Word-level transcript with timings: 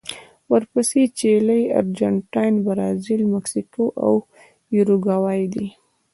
ورپسې 0.51 1.03
چیلي، 1.19 1.61
ارجنټاین، 1.79 2.53
برازیل، 2.67 3.21
مکسیکو 3.33 3.83
او 4.03 4.13
یوروګوای 4.77 5.41
دي. 5.53 5.67